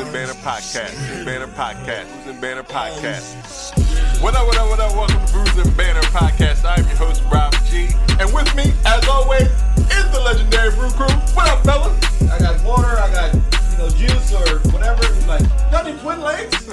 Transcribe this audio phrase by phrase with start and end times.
[0.00, 1.24] and Banner Podcast.
[1.24, 2.06] Banner Podcast.
[2.12, 3.76] Bruise and Banner Podcast.
[3.76, 4.92] Um, what up, what up, what up?
[4.96, 6.64] Welcome to Bruise and Banner Podcast.
[6.64, 7.88] I'm your host, Rob G.
[8.18, 11.06] And with me, as always, is the legendary Brew Crew.
[11.34, 12.22] What up, fellas?
[12.30, 15.04] I got water, I got you know juice or whatever.
[15.14, 16.66] He's like, got any twin legs?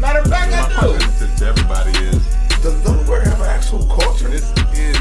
[0.00, 0.96] Matter of fact, My I do.
[0.98, 2.18] question to, to everybody is
[2.62, 4.28] Does Delaware have an actual culture?
[4.28, 5.00] This is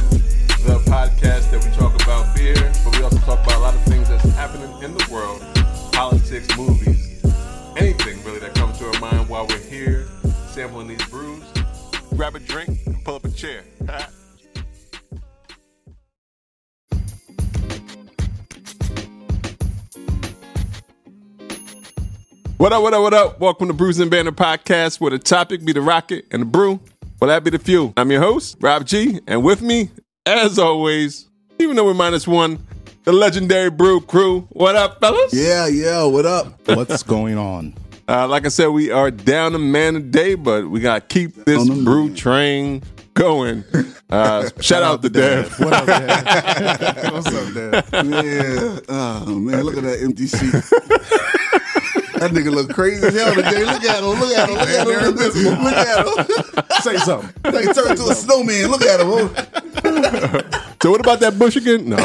[0.64, 2.27] the podcast that we talk about
[22.67, 23.39] What up, what up, what up?
[23.39, 26.81] Welcome to Brews and Banner Podcast, where the topic be the rocket and the brew.
[27.21, 27.93] Well, that be the fuel.
[27.95, 29.90] I'm your host, Rob G, and with me,
[30.26, 32.59] as always, even though we're minus one,
[33.05, 34.49] the legendary Brew Crew.
[34.49, 35.34] What up, fellas?
[35.34, 36.03] Yeah, yeah.
[36.03, 36.59] What up?
[36.67, 37.73] What's going on?
[38.09, 41.35] Uh, like I said, we are down a man a day, but we gotta keep
[41.43, 43.63] this brew train going.
[44.10, 45.54] Uh, shout out to Dev.
[45.60, 47.12] What up, Dad?
[47.12, 48.05] What's up, Dad?
[48.05, 48.79] Yeah.
[48.88, 51.34] Oh man, look at that empty seat.
[52.20, 53.63] That nigga look crazy as hell today.
[53.65, 54.05] Look at him.
[54.20, 54.55] Look at him.
[54.55, 54.87] Look at
[55.35, 55.63] him.
[55.63, 56.82] Look at him.
[56.82, 57.29] Say something.
[57.43, 58.70] Like turned into a snowman.
[58.70, 59.29] Look at him.
[60.82, 61.90] So what about that bush again?
[61.90, 61.98] No,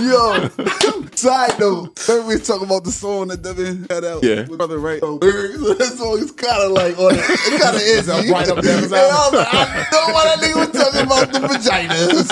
[0.00, 0.48] Yo.
[1.14, 2.08] Side note.
[2.08, 4.22] Remember we talking about the song that Devin had out?
[4.24, 4.46] Yeah.
[4.46, 5.00] With brother, right?
[5.00, 7.20] So that song is kind of like on it.
[7.20, 8.08] It kind of is.
[8.08, 11.32] right up Devin's And I was like, I know why that nigga was talking about
[11.32, 12.30] the vaginas.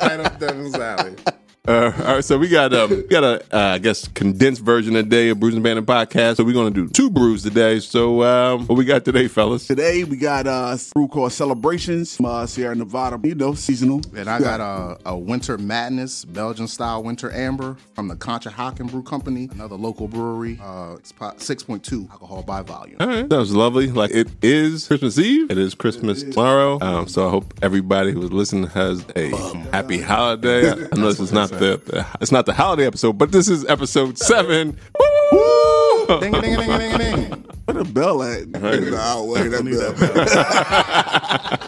[0.00, 1.16] Right up Devin's alley.
[1.68, 4.96] Uh, all right, so we got um, we got a uh, I guess condensed version
[4.96, 6.38] of today of Brews and Bandit podcast.
[6.38, 7.78] So we're gonna do two brews today.
[7.78, 9.68] So um, what we got today, fellas?
[9.68, 13.16] Today we got uh, a brew called Celebrations from uh, Sierra Nevada.
[13.22, 14.00] You know, seasonal.
[14.16, 19.04] And I got a, a Winter Madness Belgian style Winter Amber from the Conshohocken Brew
[19.04, 20.58] Company, another local brewery.
[20.60, 22.96] Uh, it's 6.2 alcohol by volume.
[22.98, 23.86] All right, that was lovely.
[23.86, 25.48] Like it is Christmas Eve.
[25.48, 26.80] It is Christmas tomorrow.
[26.80, 29.30] Um, so I hope everybody who's listening has a
[29.70, 30.72] happy holiday.
[30.72, 33.64] I know this is not the, the it's not the holiday episode, but this is
[33.66, 34.76] episode seven.
[35.32, 36.06] Woo!
[36.20, 37.30] Ding, ding, ding, ding, ding, ding.
[37.64, 38.46] Where the bell at?
[38.48, 39.64] Nah, wait, that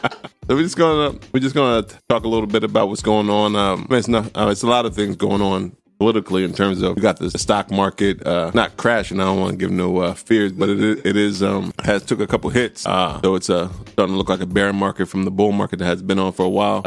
[0.03, 0.21] bell.
[0.47, 3.56] So we're just gonna we're just gonna talk a little bit about what's going on.
[3.56, 6.53] Um, I mean, it's not uh, it's a lot of things going on politically in
[6.53, 9.21] terms of we got the stock market uh, not crashing.
[9.21, 12.05] I don't want to give no uh, fears, but it is, it is um, has
[12.05, 12.87] took a couple hits.
[12.87, 15.78] Uh, so it's uh, starting to look like a bear market from the bull market
[15.78, 16.83] that has been on for a while.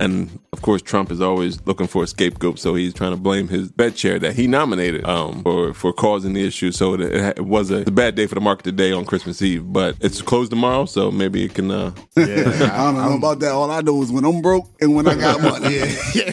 [0.00, 3.48] And of course, Trump is always looking for a scapegoat, so he's trying to blame
[3.48, 6.72] his Fed chair that he nominated um, for for causing the issue.
[6.72, 9.72] So it, it was a, a bad day for the market today on Christmas Eve,
[9.72, 11.70] but it's closed tomorrow, so maybe it can.
[11.70, 13.52] Uh, I don't know about that.
[13.52, 15.80] All I know is when I'm broke and when I got money.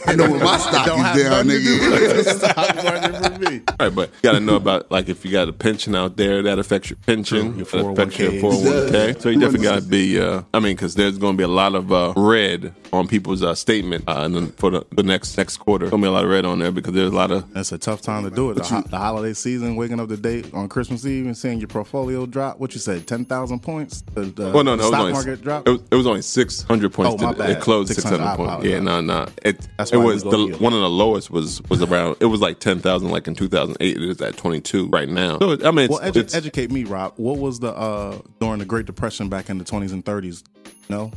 [0.07, 1.91] I know when my stock is down, do nigga.
[1.91, 3.61] with the stock market for me.
[3.67, 6.17] All right, but you got to know about like if you got a pension out
[6.17, 8.89] there, that affects your pension, Your that affects your 401ks.
[8.91, 9.21] 401k.
[9.21, 10.19] So you definitely got to be.
[10.19, 13.43] Uh, I mean, because there's going to be a lot of uh, red on people's
[13.43, 16.29] uh, statement, uh, and then for the, the next next quarter, be a lot of
[16.29, 17.51] red on there because there's a lot of.
[17.53, 18.55] That's a tough time to do it.
[18.55, 21.67] The, ho- the holiday season, waking up the day on Christmas Eve and seeing your
[21.67, 22.59] portfolio drop.
[22.59, 24.01] What you said, 10,000 points?
[24.13, 25.67] The, the Well, no, no, it was stock only market drop?
[25.67, 27.23] It was, it was only 600 points.
[27.23, 28.65] Oh, my to- It closed 600, 600 points.
[28.65, 29.27] Yeah, no, no.
[29.43, 30.61] It, That's it was the yield.
[30.61, 32.17] one of the lowest was was around.
[32.19, 33.95] It was like 10,000, like in 2008.
[33.97, 35.39] It is at 22 right now.
[35.39, 37.13] So I mean, it's, Well, edu- educate me, Rob.
[37.17, 40.43] What was the uh during the Great Depression back in the twenties and thirties?
[40.89, 41.11] No,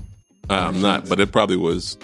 [0.49, 1.99] I'm not, but it probably was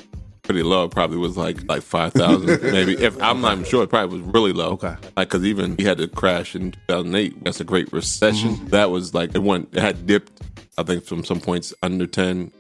[0.45, 0.89] pretty low.
[0.89, 2.93] Probably was like like five thousand, maybe.
[2.95, 4.73] If I'm not even sure, it probably was really low.
[4.73, 4.95] Okay.
[5.17, 7.45] like because even we had to crash in 2008.
[7.45, 8.51] That's a Great Recession.
[8.51, 8.69] Mm-hmm.
[8.69, 9.71] That was like it went.
[9.73, 10.43] It had dipped.
[10.77, 12.53] I think from some points under ten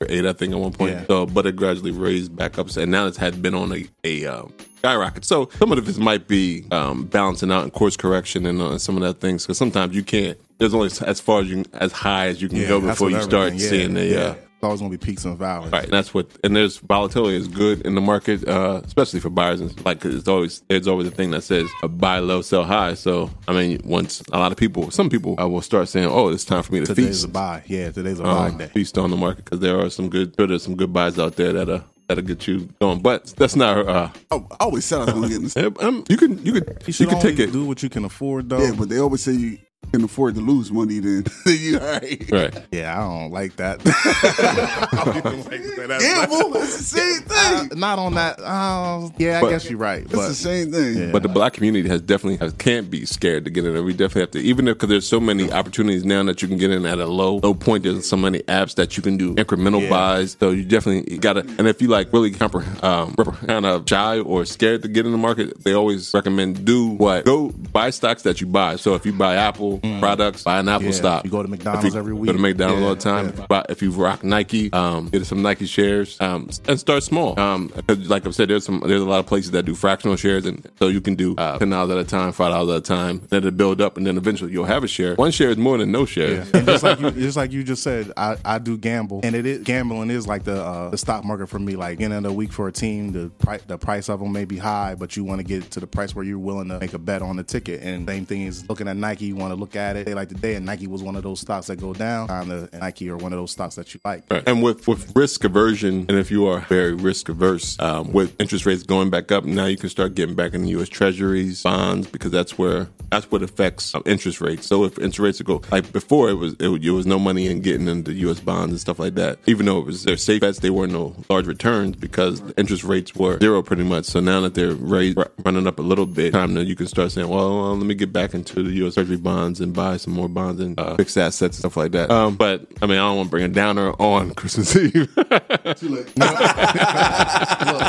[0.00, 0.26] or eight.
[0.26, 0.92] I think at one point.
[0.92, 1.06] Yeah.
[1.06, 4.26] So, but it gradually raised back up, and now it's had been on a a.
[4.26, 5.24] Um, Skyrocket.
[5.24, 8.94] So some of this might be um, balancing out and course correction and uh, some
[8.96, 10.38] of that things because sometimes you can't.
[10.58, 13.54] There's only as far as you as high as you can go before you start.
[13.54, 14.18] Yeah, seeing the yeah.
[14.18, 15.70] uh, It's always gonna be peaks and valleys.
[15.70, 19.28] Right, and that's what, and there's volatility is good in the market, uh, especially for
[19.28, 19.60] buyers.
[19.60, 22.64] And like, 'cause it's always there's always a thing that says uh, buy low, sell
[22.64, 22.94] high.
[22.94, 26.28] So I mean, once a lot of people, some people uh, will start saying, "Oh,
[26.28, 26.96] it's time for me to feast.
[26.96, 27.62] Today's feast, a buy.
[27.66, 28.70] Yeah, today's a um, buy day.
[28.72, 31.36] feast on the market," because there are some good, sure, there's some good buys out
[31.36, 33.00] there that uh that'll get you going.
[33.00, 33.86] But that's not.
[33.86, 35.56] Uh, I always said I was gonna get this.
[35.84, 37.52] um, you can you could You you, can take it.
[37.52, 38.58] do what you can afford, though.
[38.62, 39.58] Yeah, but they always say you
[39.92, 42.30] can afford to lose money, then you all right.
[42.30, 42.66] Right.
[42.72, 43.82] Yeah, I don't like that.
[45.26, 47.70] Gamble, it's the same thing.
[47.72, 48.38] Uh, not on that.
[48.40, 50.02] Uh, yeah, I But- guess you're right.
[50.02, 51.12] It's But the same thing.
[51.12, 53.82] But the black community has definitely has, can't be scared to get in there.
[53.82, 56.58] We definitely have to, even if because there's so many opportunities now that you can
[56.58, 57.84] get in at a low low point.
[57.84, 59.90] There's so many apps that you can do incremental Yeah.
[59.90, 60.36] buys.
[60.38, 61.40] So you definitely gotta.
[61.58, 63.14] And if you like really compre- um,
[63.46, 67.24] kind of shy or scared to get in the market, they always recommend do what
[67.24, 68.76] go buy stocks that you buy.
[68.76, 70.90] So if you buy Apple products, buy an Apple Mm.
[70.90, 71.24] Yeah, stock.
[71.24, 72.32] you go to McDonald's you every Go week.
[72.32, 73.28] to McDonald's Yeah, all the time.
[73.28, 77.02] If you buy- If you rock Nike, um, get some Nike shares um, and start
[77.02, 77.38] small.
[77.40, 80.44] Um, like I've said, there's some there's a lot of places that do fractional shares,
[80.46, 82.80] and so you can do uh, ten dollars at a time, five dollars at a
[82.80, 83.20] time.
[83.28, 85.14] Then it'll build up, and then eventually you'll have a share.
[85.16, 86.44] One share is more than no share.
[86.54, 89.46] and just like you, just like you just said, I, I do gamble, and it
[89.46, 91.76] is gambling is like the uh, the stock market for me.
[91.76, 94.44] Like in of the week for a team, the price the price of them may
[94.44, 96.94] be high, but you want to get to the price where you're willing to make
[96.94, 97.82] a bet on the ticket.
[97.82, 99.26] And same thing is looking at Nike.
[99.26, 100.06] You want to look at it.
[100.06, 102.30] They like today, and Nike was one of those stocks that go down.
[102.30, 104.24] And the Nike are one of those stocks that you like.
[104.30, 104.42] Right.
[104.46, 108.66] And with, with risk aversion, and if you are very risk averse, um, with interest
[108.66, 110.88] rates going back up, now you can start getting back in U.S.
[110.88, 114.66] Treasuries, bonds, because that's where that's what affects uh, interest rates.
[114.66, 117.60] So if interest rates go like before, it was it, was- was no money in
[117.60, 118.40] getting into U.S.
[118.40, 119.38] bonds and stuff like that.
[119.46, 122.84] Even though it was their safe bets, they were no large returns because the interest
[122.84, 124.06] rates were zero pretty much.
[124.06, 127.12] So now that they're raised, running up a little bit, time that you can start
[127.12, 128.94] saying, well, well, let me get back into the U.S.
[128.94, 132.10] Treasury bonds and buy some more bonds and uh, fixed assets and stuff like that.
[132.10, 135.08] Um, but I mean, I don't want to bring a downer on Christmas Eve.
[135.16, 136.14] Look,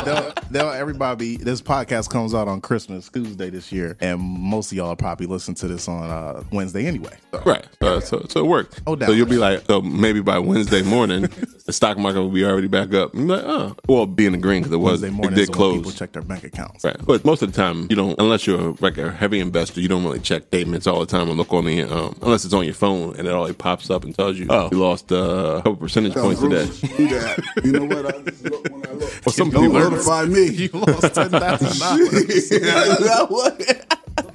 [0.04, 1.36] they'll, they'll everybody.
[1.36, 5.54] This podcast comes out on Christmas Tuesday this year, and most of y'all probably listen
[5.56, 7.16] to this on uh, Wednesday anyway.
[7.32, 7.42] So.
[7.44, 7.66] Right.
[7.82, 8.80] So, so, so it worked.
[8.86, 11.22] Oh, so you'll be like, so maybe by Wednesday morning,
[11.66, 13.14] the stock market will be already back up.
[13.14, 15.76] I'm like, oh, well, be in the green because it was, Wednesday it did when
[15.76, 16.84] people check their bank accounts.
[16.84, 16.96] Right.
[17.04, 20.04] But most of the time, you don't, unless you're like a heavy investor, you don't
[20.04, 22.74] really check statements all the time and look on the, um, unless it's on your
[22.74, 25.76] phone and it always pops up and tells you, oh, you lost uh, a couple
[25.76, 26.66] percentage points today.
[26.96, 27.42] Do that.
[27.64, 28.06] You know what?
[28.14, 29.26] I just look when I look.
[29.26, 30.46] Well, some Don't people, notify me.
[30.46, 33.72] You lost ten thousand dollars.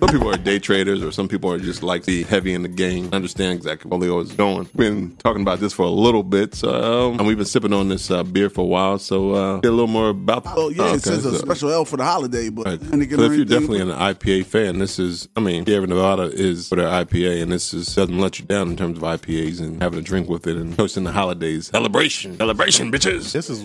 [0.03, 2.67] some people are day traders or some people are just like the heavy in the
[2.67, 4.69] game, understand exactly where Leo is going.
[4.75, 6.73] Been talking about this for a little bit, so,
[7.09, 9.69] um, and we've been sipping on this uh, beer for a while, so uh, get
[9.69, 12.49] a little more about Oh yeah, okay, it says a special L for the holiday,
[12.49, 12.79] but Right.
[12.81, 15.87] So didn't get no if you're definitely an IPA fan, this is, I mean, Sierra
[15.87, 19.03] Nevada is for their IPA, and this is doesn't let you down in terms of
[19.03, 21.67] IPAs and having a drink with it and hosting the holidays.
[21.67, 23.31] Celebration, celebration, bitches.
[23.31, 23.63] This is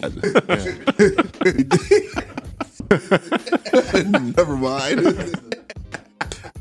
[4.36, 5.54] Never mind.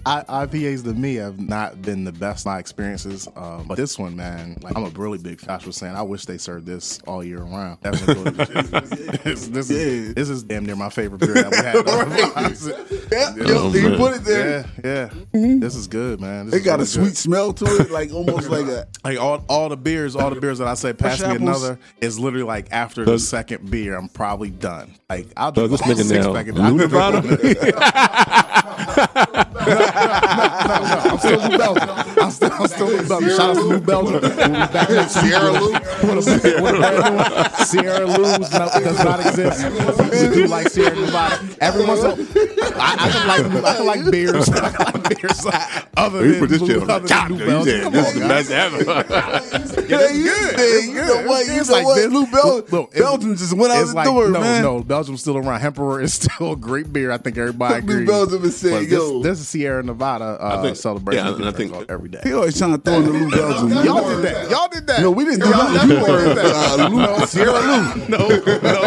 [0.07, 4.15] I, IPAs to me have not been the best my experiences, um, but this one,
[4.15, 5.39] man, like I'm a really big.
[5.45, 7.81] Josh was saying, I wish they served this all year round.
[7.81, 9.77] Definitely go to- this, this Yeah.
[9.77, 11.75] is this is damn near my favorite beer that we had.
[13.12, 13.98] yeah, Oh, you man.
[13.98, 14.65] put it there.
[14.83, 15.56] yeah, yeah.
[15.59, 16.45] This is good, man.
[16.45, 17.18] This It is got a sweet good.
[17.18, 18.88] smell to it, like almost like a.
[19.03, 22.19] Like all, all the beers, all the beers that I say, pass me another is
[22.19, 24.95] literally like after the second beer, I'm probably done.
[25.10, 26.48] Like I'll So drink this nigga six now, pack
[29.69, 31.90] I'm still New Belgium.
[31.90, 33.30] I'm still, I'm still New Belgium.
[33.30, 34.22] Shout out to New Belgium.
[34.22, 35.14] We'll be back next.
[35.14, 35.72] Sierra Lou.
[35.72, 37.66] With a, with a brand new.
[37.66, 39.66] Sierra Lou's no, does not exist.
[40.12, 41.48] We do like Sierra Nevada.
[41.62, 44.50] Every once in a I, I can like I can like beers.
[44.52, 45.46] I can like beers
[45.98, 47.81] other You than, put this Blue- shit on the other top, than New Belgium.
[47.81, 48.50] Come this on, is the guys.
[48.50, 49.88] best ever.
[49.88, 51.46] Yeah, you, you know what?
[51.48, 51.96] You It's know like what?
[51.96, 54.62] this- Lou Bel- look, look, it's- Belgium just went out the door, no, man.
[54.62, 54.78] no.
[54.78, 55.62] no, Belgium's still around.
[55.62, 57.12] Emperor is still a great beer.
[57.12, 58.00] I think everybody agrees.
[58.02, 58.06] New.
[58.06, 59.22] Belgium is saying, yo.
[59.24, 61.25] this is Sierra Nevada uh, think- celebration.
[61.25, 62.19] yeah, You can and I think- every day.
[62.24, 63.69] He always trying to throw in the Lou Belgium.
[63.86, 64.50] Y'all did that.
[64.51, 65.01] Y'all did that.
[65.01, 65.88] No, we didn't do that.
[65.88, 68.06] You were uh, Lou, Sierra Lou.
[68.18, 68.27] no,
[68.59, 68.81] no.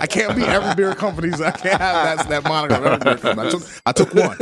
[0.00, 1.40] I can't be every beer company's.
[1.40, 3.46] I can't have that, that moniker of every beer company.
[3.46, 4.36] I took, I took one.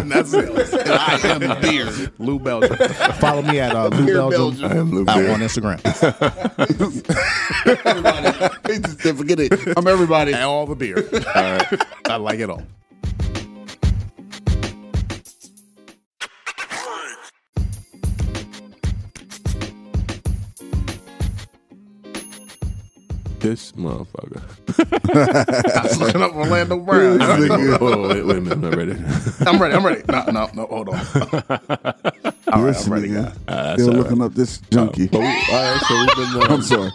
[0.00, 0.48] and that's it.
[0.48, 1.90] And I am the beer.
[2.18, 2.74] Lou Belgium.
[3.20, 4.70] Follow me at uh, Lou Beer Belgium, Belgium.
[4.70, 5.30] I am Lou out Beer.
[5.32, 5.80] on Instagram.
[8.72, 9.52] He just forget it.
[9.76, 10.32] I'm everybody.
[10.32, 11.04] and all the beer.
[12.06, 12.62] I like it all.
[23.42, 24.40] This motherfucker.
[25.76, 27.18] I was looking up Orlando Brown.
[27.20, 28.52] oh, wait, wait a minute.
[28.52, 28.92] I'm not ready.
[29.46, 29.74] I'm ready.
[29.74, 30.02] I'm ready.
[30.08, 30.66] No, no, no.
[30.66, 30.94] Hold on.
[32.52, 33.36] All right, I'm ready, guys.
[33.48, 35.08] Uh, Still all looking up this junkie.
[35.08, 36.42] But we, all right, so we've been.
[36.42, 36.90] Uh, I'm sorry.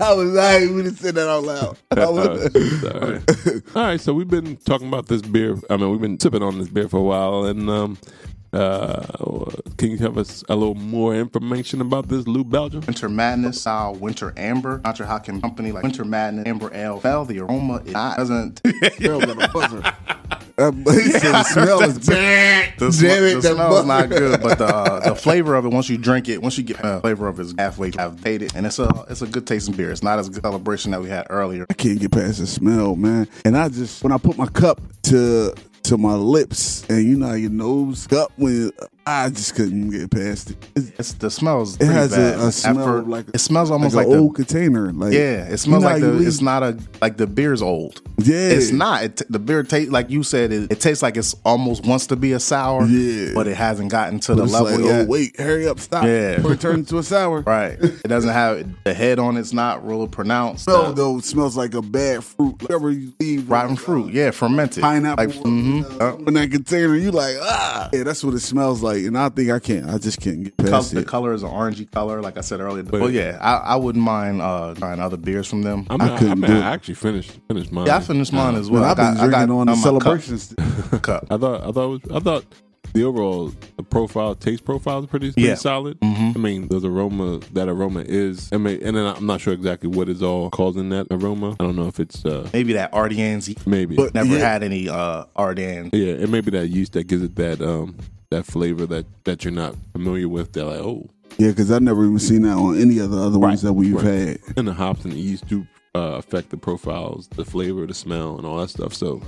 [0.00, 1.76] I was I would have said that out loud.
[1.92, 3.62] I was- all, right.
[3.76, 5.56] all right, so we've been talking about this beer.
[5.68, 7.98] I mean, we've been sipping on this beer for a while, and um,
[8.52, 9.06] uh,
[9.76, 12.82] can you give us a little more information about this Lou Belgium?
[12.86, 14.80] Winter Madness style Winter Amber.
[14.84, 17.00] not Conshohocken Company like Winter Madness Amber Ale.
[17.02, 18.62] Well, the aroma it not, doesn't.
[19.00, 19.82] Girl got a buzzer.
[20.58, 22.74] Uh, but he said the smell is bad.
[22.78, 25.54] The, sm- Damn it, the that smell is not good, but the uh, the flavor
[25.54, 27.92] of it once you drink it, once you get the flavor of it is halfway
[27.96, 29.90] have paid it, and it's a it's a good tasting beer.
[29.90, 31.64] It's not as good celebration that we had earlier.
[31.70, 33.26] I can't get past the smell, man.
[33.44, 37.34] And I just when I put my cup to to my lips, and you know
[37.34, 38.72] your nose cup when
[39.06, 40.56] I just couldn't get past it.
[40.76, 41.76] It's, It's the smells.
[41.80, 42.38] it has bad.
[42.38, 44.92] a, a smell like it smells almost like, like, an the old container.
[44.92, 45.46] Like yeah.
[45.48, 46.26] It smells you know like the.
[46.26, 48.02] It's not a like the beer's old.
[48.18, 48.36] Yeah.
[48.50, 49.02] it's not.
[49.02, 50.52] It, the beer tastes like you said.
[50.52, 52.84] It, it tastes like it's almost wants to be a sour.
[52.86, 53.32] Yeah.
[53.34, 55.00] but it hasn't gotten to But the it's level like, yet.
[55.00, 56.04] oh wait, hurry up, stop.
[56.04, 56.36] Yeah.
[56.36, 57.40] Before it turns into a sour.
[57.50, 57.78] Right.
[57.80, 59.36] It doesn't have the head on.
[59.36, 60.64] It's not real pronounced.
[60.64, 62.60] Smell Uh, though smells like a bad fruit.
[62.62, 64.12] Whatever you leave, rotten like, fruit.
[64.12, 64.82] Yeah, fermented.
[64.82, 66.00] pineapple Like, mhm.
[66.00, 66.94] uh, in that container.
[66.94, 68.89] You like ah, yeah, that's what it smells like.
[68.98, 69.88] And I think I can't.
[69.88, 71.06] I just can't get Col- past the it.
[71.06, 72.82] color is an orangey color, like I said earlier.
[72.82, 75.86] But yeah, I, I wouldn't mind uh, trying other beers from them.
[75.90, 77.86] I mean, I, I, couldn't mean, do I actually finished finished mine.
[77.86, 78.82] yeah, I finished mine as well.
[78.82, 80.54] Man, I I've been got, I drinking got on the my celebrations.
[80.90, 81.02] cup.
[81.02, 81.26] cup.
[81.30, 82.44] I thought I thought it was, I thought
[82.92, 85.54] the overall the profile taste profile is pretty, pretty Yeah.
[85.54, 86.00] solid.
[86.00, 86.32] Mm-hmm.
[86.34, 88.48] I mean, those aroma that aroma is.
[88.52, 91.52] I mean, and then I'm not sure exactly what is all causing that aroma.
[91.60, 93.64] I don't know if it's uh Maybe that Ardennes.
[93.64, 94.38] maybe But- Never Yeah.
[94.38, 95.90] had any uh, Ardennes.
[95.92, 97.94] yeah, it may be that yeast that gives it that um
[98.30, 100.52] that flavor that that you're not familiar with.
[100.52, 103.38] They're like oh, Yeah, because I've never even seen that on any of the other
[103.38, 104.38] ones that we've had.
[104.56, 108.36] and the hops and the yeast do uh, affect the profiles, the flavor, the smell,
[108.36, 108.94] and all that stuff.
[108.94, 109.22] So.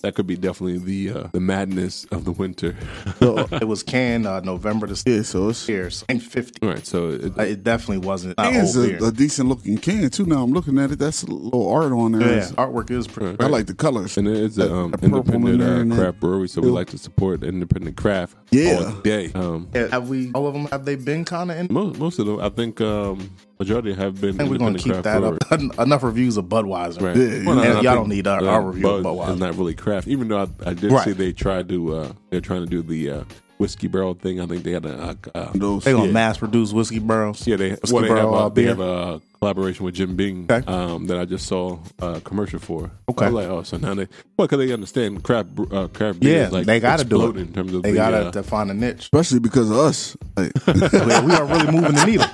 [0.00, 2.76] That could be definitely the uh, the madness of the winter.
[3.20, 6.04] it was canned uh, November the Yeah, so it's years.
[6.08, 6.64] And 50.
[6.64, 8.38] All right, so it, Uh, It definitely wasn't.
[8.38, 10.24] Not it's a, a decent looking can too.
[10.24, 11.00] Now I'm looking at it.
[11.00, 12.20] That's a little art on there.
[12.22, 13.36] yeah, It's- artwork is pretty.
[13.40, 14.16] I like the colors.
[14.16, 16.90] And it is a, um, That purple in independent uh, craft brewery, so we like
[16.90, 18.74] to support independent craft Yeah.
[18.86, 19.32] all day.
[19.34, 20.30] Um, Yeah, have we?
[20.32, 21.66] All of them have they been kind of in?
[21.72, 24.82] most, most of them, I think, um, majority have been I think we're going to
[24.82, 25.38] keep that brewery.
[25.50, 25.78] up.
[25.86, 27.02] Enough reviews of Budweiser.
[27.02, 27.16] Right.
[27.16, 29.34] Yeah, Well, And I y'all don't need our- uh, our review of Bud Budweiser.
[29.34, 31.04] is not really craft, even though I, I did Right.
[31.04, 33.24] see they tried to, uh, they're trying to do the uh,
[33.58, 34.40] whiskey barrel thing.
[34.40, 35.84] I think they had a, a, a Those.
[35.84, 36.12] They gonna Yeah.
[36.12, 37.46] mass produce whiskey barrels.
[37.46, 40.46] yeah, they Whiskey well, they have, a, uh, they have a collaboration with Jim Beam
[40.50, 40.64] Okay.
[40.72, 42.90] um, that I just saw a commercial for.
[43.08, 43.26] Okay.
[43.26, 46.20] I was like, oh, so now they well, because they understand craft bre- uh, craft
[46.20, 47.36] beer Yeah, is like they gotta do it.
[47.36, 49.02] in terms of They the, gotta uh, to find a niche.
[49.02, 50.16] Especially because of us.
[50.36, 52.26] Like, we, we are really moving the needle.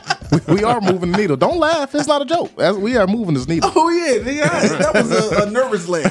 [0.49, 1.37] We, we are moving the needle.
[1.37, 1.95] Don't laugh.
[1.95, 2.53] It's not a joke.
[2.61, 3.71] As- We are moving this needle.
[3.75, 6.11] oh yeah, they that was a, a nervous laugh.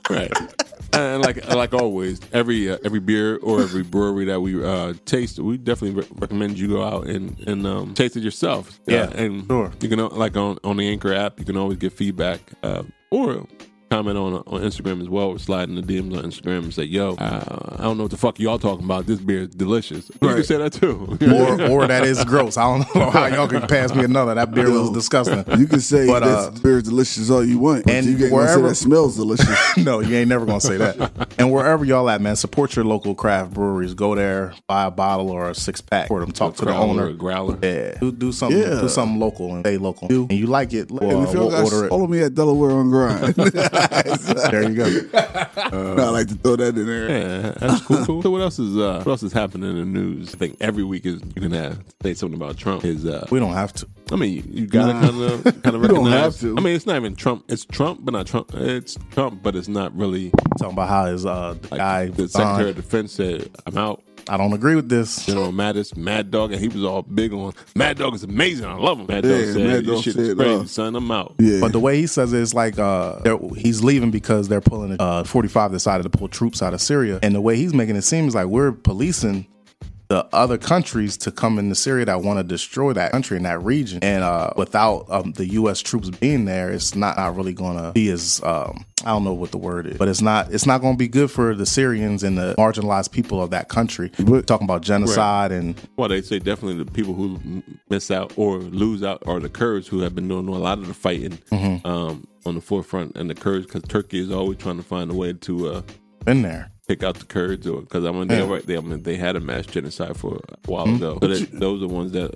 [0.10, 0.32] right.
[0.92, 5.38] And like like always, every uh, every beer or every brewery that we uh, taste,
[5.38, 8.80] we definitely re- recommend you go out and and um, taste it yourself.
[8.86, 9.72] Yeah, Uh, and sure.
[9.80, 12.84] you can uh, like on on the Anchor app, you can always get feedback uh,
[13.10, 13.46] or
[13.90, 15.26] comment on on Instagram as well.
[15.28, 18.10] Or slide in the DMs on Instagram and say, "Yo, uh, I don't know what
[18.10, 19.06] the fuck y'all talking about.
[19.06, 21.16] This beer is delicious." You can say that too.
[21.36, 22.56] Or or that is gross.
[22.56, 24.34] I don't know how y'all can pass me another.
[24.34, 25.44] That beer was disgusting.
[25.58, 28.12] You can say But, uh, this beer is delicious all you want, but and you
[28.12, 29.76] ain't say wherever- that smells delicious.
[29.76, 31.28] no, you ain't never gonna say that.
[31.38, 33.94] And wherever y'all at, man, support your local craft breweries.
[33.94, 36.32] Go there, buy a bottle or a six pack for them.
[36.32, 37.12] Talk to the Growler, owner.
[37.12, 37.58] growler.
[37.62, 38.58] Yeah, do, do something.
[38.58, 38.80] Yeah.
[38.80, 40.08] Do something local and stay local.
[40.08, 40.90] And you like it?
[40.90, 41.88] and if y'all we'll guys order it.
[41.90, 43.34] follow me at Delaware on Grind.
[44.50, 44.84] There you go.
[45.16, 47.08] I like to throw that in there.
[47.10, 48.04] Yeah, that's cool.
[48.04, 48.22] cool.
[48.22, 50.34] So what else is uh, what else is happening in the news?
[50.34, 52.84] I think every week is you can have say something about Trump.
[52.84, 53.86] Is uh, We don't have to.
[54.12, 55.00] I mean, you, you gotta Nah.
[55.10, 56.56] kind of kind of You don't have to.
[56.56, 57.44] I mean, it's not even Trump.
[57.48, 58.52] It's Trump, but not Trump.
[58.54, 60.30] It's Trump, but it's not really.
[60.58, 64.02] Talking about how his uh the Like, guy the Secretary of Defense said, "I'm out."
[64.28, 65.24] I don't agree with this.
[65.26, 68.66] General Mattis, Mad Dog, and he was all big on Mad Dog is amazing.
[68.66, 69.06] I love him.
[69.06, 70.96] Mad Dog Yeah, said, Mad Dog shit is crazy, uh, son.
[70.96, 71.60] I'm out." Yeah.
[71.60, 73.20] But the way he says it, it's like uh,
[73.54, 77.18] he's leaving because they're pulling uh, 45 decided to pull troops out of Syria.
[77.22, 79.46] And the way he's making it seem is like we're policing
[80.08, 83.62] the other countries to come into Syria that want to destroy that country in that
[83.62, 83.98] region.
[84.02, 85.80] And uh, without um, the U.S.
[85.80, 89.34] troops being there, it's not, not really going to be as um, I don't know
[89.34, 91.66] what the word is, but it's not it's not going to be good for the
[91.66, 94.10] Syrians and the marginalized people of that country.
[94.18, 98.58] We're talking about genocide and Well, they say definitely the people who miss out or
[98.58, 101.86] lose out are the Kurds who have been doing a lot of the fighting Mm-hmm.
[101.86, 105.14] um, on the forefront, and the Kurds because Turkey is always trying to find a
[105.14, 105.82] way to uh,
[106.24, 106.70] been there.
[106.86, 108.44] Pick out the Kurds, or because I mean they, Yeah.
[108.44, 110.96] already- they, I mean, they had a mass genocide for a while hmm?
[110.96, 111.18] ago.
[111.20, 112.32] But it, those are the ones that